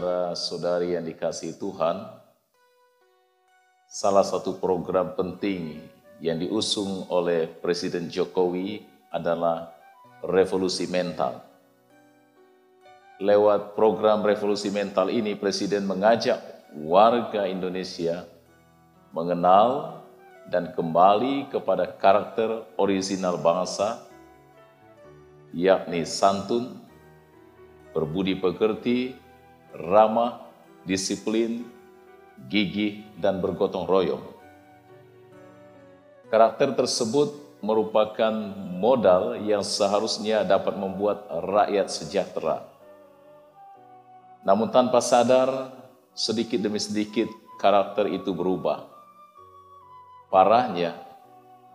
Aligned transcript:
saudara-saudari 0.00 0.96
yang 0.96 1.04
dikasihi 1.04 1.60
Tuhan, 1.60 2.08
salah 3.84 4.24
satu 4.24 4.56
program 4.56 5.12
penting 5.12 5.76
yang 6.24 6.40
diusung 6.40 7.04
oleh 7.12 7.44
Presiden 7.44 8.08
Jokowi 8.08 8.80
adalah 9.12 9.76
revolusi 10.24 10.88
mental. 10.88 11.44
Lewat 13.20 13.76
program 13.76 14.24
revolusi 14.24 14.72
mental 14.72 15.12
ini, 15.12 15.36
Presiden 15.36 15.84
mengajak 15.84 16.40
warga 16.80 17.44
Indonesia 17.44 18.24
mengenal 19.12 20.00
dan 20.48 20.72
kembali 20.72 21.52
kepada 21.52 21.84
karakter 22.00 22.64
orisinal 22.80 23.36
bangsa, 23.36 24.00
yakni 25.52 26.08
santun, 26.08 26.80
berbudi 27.92 28.40
pekerti, 28.40 29.28
ramah, 29.74 30.46
disiplin, 30.84 31.66
gigih, 32.48 33.04
dan 33.20 33.38
bergotong 33.38 33.84
royong. 33.86 34.24
Karakter 36.30 36.74
tersebut 36.78 37.34
merupakan 37.60 38.32
modal 38.80 39.36
yang 39.42 39.60
seharusnya 39.60 40.46
dapat 40.46 40.78
membuat 40.78 41.28
rakyat 41.28 41.90
sejahtera. 41.90 42.64
Namun 44.46 44.72
tanpa 44.72 45.04
sadar, 45.04 45.74
sedikit 46.16 46.62
demi 46.62 46.80
sedikit 46.80 47.28
karakter 47.60 48.08
itu 48.08 48.32
berubah. 48.32 48.88
Parahnya, 50.32 50.96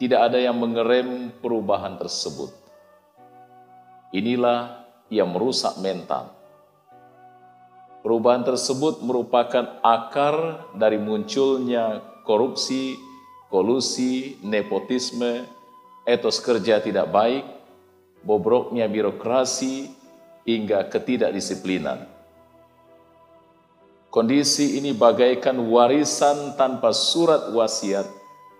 tidak 0.00 0.32
ada 0.32 0.38
yang 0.40 0.58
mengerem 0.58 1.30
perubahan 1.38 1.94
tersebut. 2.00 2.50
Inilah 4.10 4.88
yang 5.12 5.30
merusak 5.30 5.76
mental 5.78 6.37
Perubahan 8.08 8.40
tersebut 8.40 9.04
merupakan 9.04 9.84
akar 9.84 10.64
dari 10.72 10.96
munculnya 10.96 12.00
korupsi, 12.24 12.96
kolusi, 13.52 14.40
nepotisme, 14.40 15.44
etos 16.08 16.40
kerja 16.40 16.80
tidak 16.80 17.12
baik, 17.12 17.44
bobroknya 18.24 18.88
birokrasi, 18.88 19.92
hingga 20.48 20.88
ketidakdisiplinan. 20.88 22.08
Kondisi 24.08 24.80
ini 24.80 24.96
bagaikan 24.96 25.60
warisan 25.68 26.56
tanpa 26.56 26.96
surat 26.96 27.52
wasiat 27.52 28.08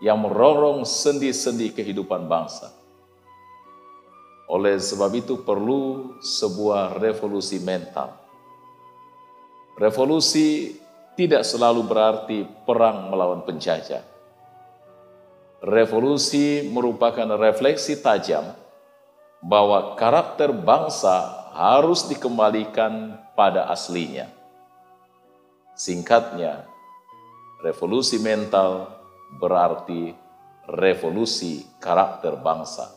yang 0.05 0.29
merorong 0.29 0.85
sendi-sendi 0.85 1.73
kehidupan 1.73 2.29
bangsa. 2.29 2.69
Oleh 4.53 4.77
sebab 4.77 5.09
itu 5.17 5.41
perlu 5.41 6.21
sebuah 6.21 7.01
revolusi 7.01 7.57
mental 7.65 8.28
Revolusi 9.79 10.75
tidak 11.15 11.47
selalu 11.47 11.87
berarti 11.87 12.39
perang 12.67 13.11
melawan 13.11 13.47
penjajah. 13.47 14.03
Revolusi 15.63 16.67
merupakan 16.71 17.27
refleksi 17.39 17.99
tajam 17.99 18.55
bahwa 19.43 19.95
karakter 19.95 20.51
bangsa 20.51 21.51
harus 21.55 22.07
dikembalikan 22.07 23.19
pada 23.39 23.71
aslinya. 23.71 24.31
Singkatnya, 25.79 26.67
revolusi 27.63 28.19
mental 28.19 28.99
berarti 29.39 30.15
revolusi 30.67 31.63
karakter 31.79 32.35
bangsa. 32.39 32.95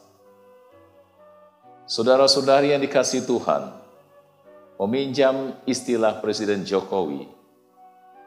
Saudara-saudari 1.85 2.73
yang 2.73 2.81
dikasih 2.81 3.25
Tuhan, 3.25 3.73
meminjam 4.81 5.53
istilah 5.69 6.17
Presiden 6.25 6.65
Jokowi. 6.65 7.29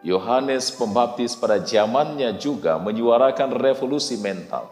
Yohanes 0.06 0.70
Pembaptis 0.70 1.34
pada 1.34 1.58
zamannya 1.58 2.38
juga 2.38 2.78
menyuarakan 2.78 3.58
revolusi 3.58 4.14
mental. 4.22 4.70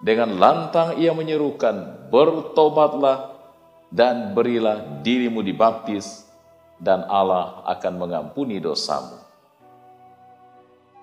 Dengan 0.00 0.40
lantang 0.40 0.96
ia 0.96 1.12
menyerukan, 1.12 2.08
bertobatlah 2.08 3.36
dan 3.92 4.32
berilah 4.32 5.04
dirimu 5.04 5.44
dibaptis 5.44 6.24
dan 6.80 7.04
Allah 7.06 7.60
akan 7.68 7.92
mengampuni 8.00 8.56
dosamu. 8.56 9.20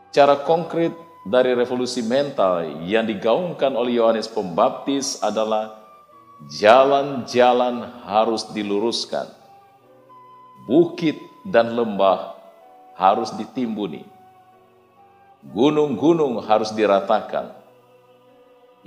Cara 0.10 0.42
konkret 0.42 0.92
dari 1.22 1.54
revolusi 1.54 2.02
mental 2.02 2.66
yang 2.82 3.06
digaungkan 3.06 3.78
oleh 3.78 4.02
Yohanes 4.02 4.26
Pembaptis 4.26 5.22
adalah 5.22 5.89
jalan-jalan 6.48 7.84
harus 8.08 8.48
diluruskan, 8.56 9.28
bukit 10.64 11.20
dan 11.44 11.76
lembah 11.76 12.40
harus 12.96 13.36
ditimbuni, 13.36 14.08
gunung-gunung 15.52 16.40
harus 16.48 16.72
diratakan, 16.72 17.52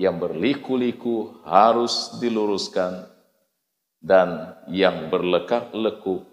yang 0.01 0.17
berliku-liku 0.17 1.45
harus 1.45 2.17
diluruskan, 2.17 3.13
dan 4.01 4.57
yang 4.73 5.13
berlekak-lekuk 5.13 6.25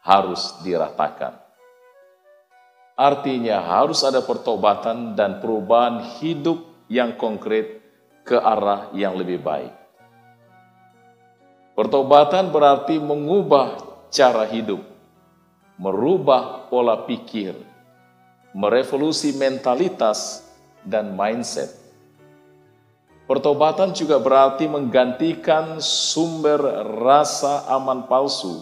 harus 0.00 0.56
diratakan. 0.64 1.36
Artinya 2.96 3.64
harus 3.64 4.04
ada 4.04 4.20
pertobatan 4.20 5.16
dan 5.16 5.40
perubahan 5.40 6.20
hidup 6.20 6.60
yang 6.88 7.16
konkret 7.16 7.80
ke 8.28 8.36
arah 8.36 8.92
yang 8.92 9.16
lebih 9.16 9.40
baik. 9.40 9.79
Pertobatan 11.80 12.52
berarti 12.52 13.00
mengubah 13.00 13.80
cara 14.12 14.44
hidup, 14.44 14.84
merubah 15.80 16.68
pola 16.68 17.08
pikir, 17.08 17.56
merevolusi 18.52 19.32
mentalitas 19.32 20.44
dan 20.84 21.16
mindset. 21.16 21.72
Pertobatan 23.24 23.96
juga 23.96 24.20
berarti 24.20 24.68
menggantikan 24.68 25.80
sumber 25.80 26.60
rasa 27.00 27.64
aman 27.72 28.04
palsu 28.04 28.60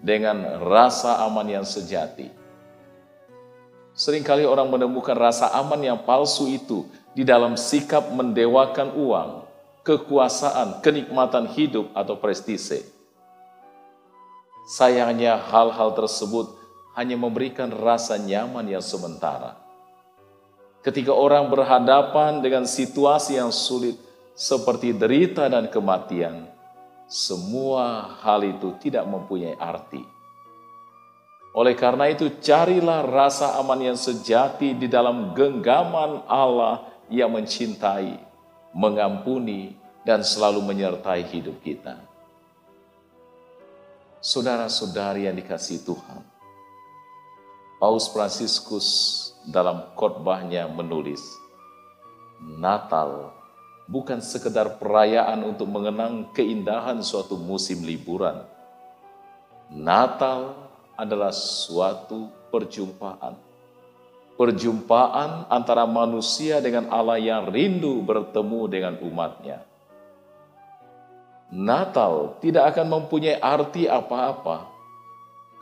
dengan 0.00 0.56
rasa 0.64 1.20
aman 1.20 1.44
yang 1.44 1.68
sejati. 1.68 2.32
Seringkali 3.92 4.48
orang 4.48 4.72
menemukan 4.72 5.12
rasa 5.12 5.52
aman 5.52 5.84
yang 5.84 6.00
palsu 6.00 6.48
itu 6.48 6.88
di 7.12 7.28
dalam 7.28 7.60
sikap 7.60 8.08
mendewakan 8.08 8.96
uang, 8.96 9.43
kekuasaan, 9.84 10.80
kenikmatan 10.80 11.46
hidup, 11.52 11.92
atau 11.92 12.16
prestise. 12.16 12.88
Sayangnya 14.64 15.36
hal-hal 15.36 15.92
tersebut 15.92 16.56
hanya 16.96 17.20
memberikan 17.20 17.68
rasa 17.68 18.16
nyaman 18.16 18.64
yang 18.64 18.80
sementara. 18.80 19.60
Ketika 20.80 21.12
orang 21.12 21.52
berhadapan 21.52 22.40
dengan 22.40 22.64
situasi 22.64 23.36
yang 23.36 23.52
sulit 23.52 23.96
seperti 24.32 24.96
derita 24.96 25.48
dan 25.52 25.68
kematian, 25.68 26.48
semua 27.04 28.16
hal 28.24 28.40
itu 28.44 28.72
tidak 28.80 29.04
mempunyai 29.04 29.56
arti. 29.60 30.00
Oleh 31.54 31.78
karena 31.78 32.10
itu, 32.10 32.40
carilah 32.42 33.06
rasa 33.06 33.54
aman 33.62 33.78
yang 33.78 33.98
sejati 34.00 34.74
di 34.74 34.90
dalam 34.90 35.36
genggaman 35.38 36.26
Allah 36.26 36.82
yang 37.06 37.30
mencintai, 37.30 38.18
mengampuni, 38.74 39.78
dan 40.04 40.20
selalu 40.20 40.60
menyertai 40.60 41.24
hidup 41.32 41.56
kita. 41.64 41.96
Saudara-saudari 44.20 45.24
yang 45.24 45.36
dikasih 45.36 45.80
Tuhan, 45.80 46.20
Paus 47.80 48.12
Fransiskus 48.12 48.88
dalam 49.48 49.96
khotbahnya 49.96 50.68
menulis, 50.68 51.24
Natal 52.60 53.32
bukan 53.88 54.20
sekedar 54.20 54.80
perayaan 54.80 55.44
untuk 55.44 55.68
mengenang 55.68 56.32
keindahan 56.32 57.00
suatu 57.00 57.36
musim 57.36 57.84
liburan. 57.84 58.44
Natal 59.72 60.56
adalah 60.96 61.32
suatu 61.32 62.28
perjumpaan 62.52 63.53
perjumpaan 64.34 65.46
antara 65.48 65.86
manusia 65.86 66.58
dengan 66.58 66.90
Allah 66.90 67.18
yang 67.18 67.50
rindu 67.50 68.02
bertemu 68.02 68.60
dengan 68.66 68.94
umatnya. 69.02 69.62
Natal 71.54 72.34
tidak 72.42 72.74
akan 72.74 72.86
mempunyai 72.98 73.38
arti 73.38 73.86
apa-apa 73.86 74.74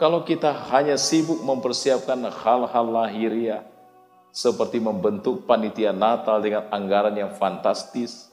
kalau 0.03 0.27
kita 0.27 0.51
hanya 0.73 0.99
sibuk 0.99 1.39
mempersiapkan 1.47 2.27
hal-hal 2.27 2.87
lahiriah 2.91 3.63
seperti 4.33 4.81
membentuk 4.81 5.45
panitia 5.45 5.93
Natal 5.93 6.41
dengan 6.41 6.67
anggaran 6.73 7.13
yang 7.13 7.37
fantastis, 7.37 8.33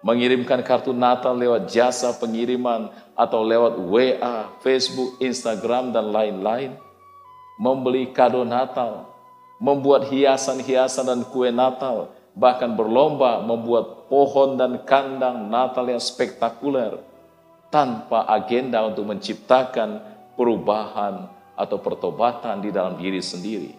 mengirimkan 0.00 0.62
kartu 0.62 0.94
Natal 0.94 1.34
lewat 1.34 1.66
jasa 1.68 2.14
pengiriman 2.14 2.88
atau 3.18 3.42
lewat 3.42 3.74
WA, 3.84 4.54
Facebook, 4.62 5.18
Instagram, 5.18 5.90
dan 5.90 6.14
lain-lain, 6.14 6.78
membeli 7.58 8.08
kado 8.14 8.46
Natal, 8.46 9.13
membuat 9.62 10.10
hiasan-hiasan 10.10 11.06
dan 11.06 11.20
kue 11.30 11.50
Natal, 11.54 12.10
bahkan 12.34 12.74
berlomba 12.74 13.42
membuat 13.42 14.10
pohon 14.10 14.58
dan 14.58 14.82
kandang 14.82 15.46
Natal 15.46 15.86
yang 15.86 16.02
spektakuler 16.02 16.98
tanpa 17.70 18.26
agenda 18.30 18.82
untuk 18.86 19.06
menciptakan 19.06 20.02
perubahan 20.34 21.30
atau 21.54 21.78
pertobatan 21.78 22.58
di 22.62 22.70
dalam 22.74 22.98
diri 22.98 23.22
sendiri. 23.22 23.72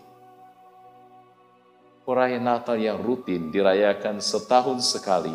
Perayaan 2.06 2.46
Natal 2.46 2.78
yang 2.78 3.02
rutin 3.02 3.50
dirayakan 3.50 4.22
setahun 4.22 4.84
sekali 4.86 5.34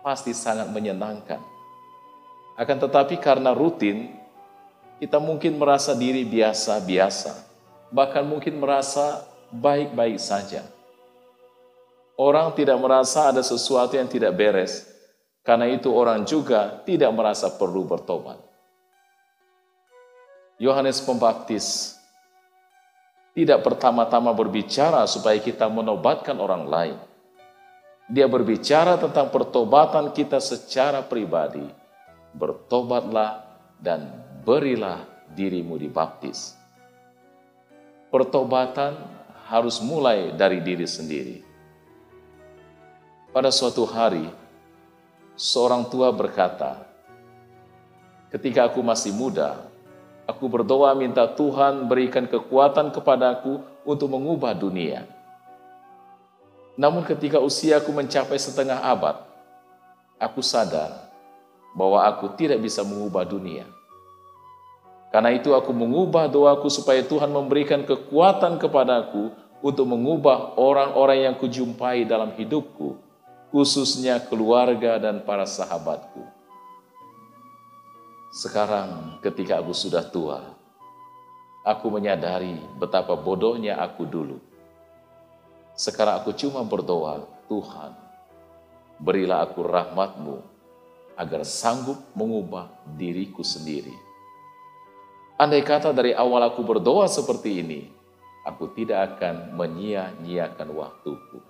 pasti 0.00 0.32
sangat 0.32 0.70
menyenangkan. 0.72 1.42
Akan 2.56 2.80
tetapi 2.80 3.20
karena 3.20 3.52
rutin, 3.52 4.08
kita 4.96 5.20
mungkin 5.20 5.60
merasa 5.60 5.92
diri 5.92 6.24
biasa-biasa, 6.24 7.44
bahkan 7.92 8.24
mungkin 8.24 8.56
merasa 8.56 9.28
baik-baik 9.60 10.20
saja. 10.20 10.64
Orang 12.16 12.56
tidak 12.56 12.80
merasa 12.80 13.28
ada 13.28 13.44
sesuatu 13.44 13.92
yang 13.96 14.08
tidak 14.08 14.32
beres, 14.32 14.88
karena 15.44 15.68
itu 15.68 15.92
orang 15.92 16.24
juga 16.24 16.80
tidak 16.88 17.12
merasa 17.12 17.52
perlu 17.52 17.84
bertobat. 17.84 18.40
Yohanes 20.56 21.04
Pembaptis 21.04 21.96
tidak 23.36 23.60
pertama-tama 23.60 24.32
berbicara 24.32 25.04
supaya 25.04 25.36
kita 25.36 25.68
menobatkan 25.68 26.40
orang 26.40 26.64
lain. 26.64 26.96
Dia 28.08 28.24
berbicara 28.24 28.96
tentang 28.96 29.28
pertobatan 29.28 30.08
kita 30.16 30.40
secara 30.40 31.04
pribadi. 31.04 31.68
Bertobatlah 32.32 33.44
dan 33.76 34.08
berilah 34.40 35.04
dirimu 35.36 35.76
dibaptis. 35.76 36.56
Pertobatan 38.08 38.96
harus 39.46 39.78
mulai 39.78 40.34
dari 40.34 40.58
diri 40.58 40.84
sendiri. 40.84 41.38
Pada 43.30 43.54
suatu 43.54 43.86
hari, 43.86 44.26
seorang 45.38 45.86
tua 45.86 46.10
berkata, 46.10 46.82
"Ketika 48.34 48.66
aku 48.66 48.82
masih 48.82 49.14
muda, 49.14 49.70
aku 50.26 50.50
berdoa 50.50 50.92
minta 50.98 51.24
Tuhan 51.30 51.86
berikan 51.86 52.26
kekuatan 52.26 52.90
kepadaku 52.90 53.62
untuk 53.86 54.10
mengubah 54.10 54.52
dunia. 54.52 55.06
Namun, 56.76 57.06
ketika 57.06 57.40
usiaku 57.40 57.88
mencapai 57.94 58.36
setengah 58.36 58.82
abad, 58.82 59.22
aku 60.20 60.44
sadar 60.44 61.08
bahwa 61.72 62.04
aku 62.04 62.34
tidak 62.36 62.60
bisa 62.60 62.84
mengubah 62.84 63.24
dunia. 63.24 63.64
Karena 65.10 65.32
itu, 65.32 65.54
aku 65.54 65.70
mengubah 65.72 66.28
doaku 66.28 66.66
supaya 66.68 67.00
Tuhan 67.04 67.30
memberikan 67.30 67.86
kekuatan 67.86 68.58
kepadaku 68.58 69.32
untuk 69.64 69.86
mengubah 69.88 70.58
orang-orang 70.60 71.30
yang 71.30 71.34
kujumpai 71.38 72.04
dalam 72.04 72.34
hidupku." 72.36 73.06
khususnya 73.56 74.20
keluarga 74.20 74.98
dan 75.00 75.22
para 75.22 75.46
sahabatku. 75.46 76.20
Sekarang 78.36 79.16
ketika 79.24 79.64
aku 79.64 79.72
sudah 79.72 80.04
tua, 80.04 80.44
aku 81.64 81.88
menyadari 81.88 82.60
betapa 82.76 83.16
bodohnya 83.16 83.80
aku 83.80 84.04
dulu. 84.04 84.36
Sekarang 85.72 86.20
aku 86.20 86.36
cuma 86.36 86.60
berdoa, 86.68 87.24
Tuhan, 87.48 87.96
berilah 89.00 89.48
aku 89.48 89.64
rahmatmu 89.64 90.36
agar 91.16 91.40
sanggup 91.48 91.96
mengubah 92.12 92.68
diriku 92.92 93.40
sendiri. 93.40 94.05
Andai 95.36 95.60
kata 95.60 95.92
dari 95.92 96.16
awal 96.16 96.48
aku 96.48 96.64
berdoa 96.64 97.04
seperti 97.12 97.60
ini, 97.60 97.84
aku 98.48 98.72
tidak 98.72 99.20
akan 99.20 99.52
menyia-nyiakan 99.52 100.68
waktuku. 100.72 101.44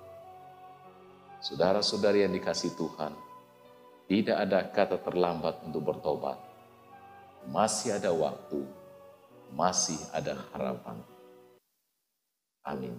Saudara-saudari 1.38 2.26
yang 2.26 2.34
dikasih 2.34 2.74
Tuhan, 2.74 3.14
tidak 4.10 4.36
ada 4.42 4.58
kata 4.74 4.98
terlambat 4.98 5.62
untuk 5.62 5.86
bertobat. 5.86 6.34
Masih 7.46 7.94
ada 7.94 8.10
waktu, 8.10 8.66
masih 9.54 10.02
ada 10.10 10.34
harapan. 10.50 10.98
Amin. 12.66 12.98